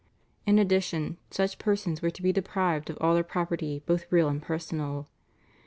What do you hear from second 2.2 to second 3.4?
be deprived of all their